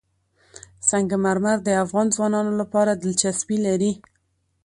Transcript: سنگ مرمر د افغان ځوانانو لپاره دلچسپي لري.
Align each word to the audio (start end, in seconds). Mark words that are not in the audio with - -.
سنگ 0.89 1.09
مرمر 1.23 1.57
د 1.63 1.69
افغان 1.83 2.07
ځوانانو 2.15 2.51
لپاره 2.61 2.91
دلچسپي 3.03 3.57
لري. 3.67 3.91